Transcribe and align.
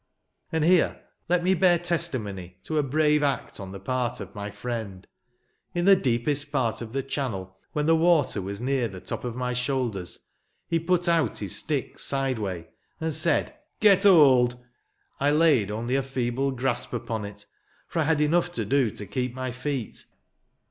And 0.51 0.63
here 0.63 0.99
let 1.29 1.43
me 1.43 1.53
bear 1.53 1.77
testimony 1.77 2.57
to 2.63 2.79
a 2.79 2.81
brave 2.81 3.21
act 3.21 3.59
on 3.59 3.71
the 3.71 3.79
part 3.79 4.19
of 4.19 4.33
my 4.33 4.49
friend. 4.49 5.05
In 5.75 5.85
the 5.85 5.95
deepest 5.95 6.51
part 6.51 6.81
of 6.81 6.91
the 6.91 7.03
channel, 7.03 7.55
when 7.73 7.85
the 7.85 7.95
water 7.95 8.41
was 8.41 8.59
near 8.59 8.87
the 8.87 8.99
top 8.99 9.23
of 9.23 9.35
my 9.35 9.53
shoulders, 9.53 10.27
he 10.67 10.79
put 10.79 11.07
out 11.07 11.37
his 11.37 11.55
stick 11.55 11.99
sideway, 11.99 12.69
and 12.99 13.13
said," 13.13 13.53
Gret 13.79 14.01
hold!" 14.01 14.65
I 15.19 15.29
laid 15.29 15.69
only 15.69 15.93
a 15.93 16.01
feeble 16.01 16.49
grasp 16.49 16.93
upon 16.93 17.23
it, 17.23 17.45
for 17.87 17.99
I 17.99 18.05
had 18.05 18.21
enough 18.21 18.51
to 18.53 18.65
do 18.65 18.89
to 18.89 19.05
keep 19.05 19.35
my 19.35 19.51
feet. 19.51 20.07